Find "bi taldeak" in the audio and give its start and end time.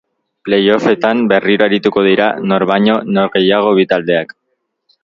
3.83-4.37